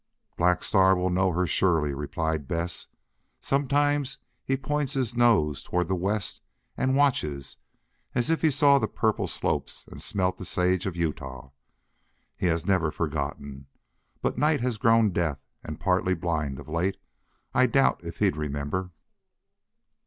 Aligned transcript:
"Black 0.35 0.63
Star 0.63 0.95
will 0.95 1.11
know 1.11 1.31
her, 1.31 1.45
surely," 1.45 1.93
replied 1.93 2.47
Bess. 2.47 2.87
"Sometimes 3.39 4.17
he 4.43 4.57
points 4.57 4.93
his 4.93 5.15
nose 5.15 5.61
toward 5.61 5.87
the 5.87 5.95
west 5.95 6.41
and 6.75 6.95
watches 6.95 7.57
as 8.15 8.31
if 8.31 8.41
he 8.41 8.49
saw 8.49 8.79
the 8.79 8.87
purple 8.87 9.27
slopes 9.27 9.85
and 9.91 10.01
smelt 10.01 10.37
the 10.37 10.43
sage 10.43 10.87
of 10.87 10.95
Utah! 10.95 11.51
He 12.35 12.47
has 12.47 12.65
never 12.65 12.89
forgotten. 12.89 13.67
But 14.23 14.39
Night 14.39 14.61
has 14.61 14.77
grown 14.79 15.11
deaf 15.11 15.37
and 15.63 15.79
partly 15.79 16.15
blind 16.15 16.59
of 16.59 16.67
late. 16.67 16.97
I 17.53 17.67
doubt 17.67 18.01
if 18.03 18.17
he'd 18.17 18.37
remember." 18.37 18.89